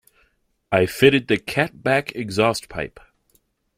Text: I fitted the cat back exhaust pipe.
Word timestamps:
I 0.71 0.87
fitted 0.87 1.27
the 1.27 1.37
cat 1.37 1.83
back 1.83 2.15
exhaust 2.15 2.69
pipe. 2.69 2.99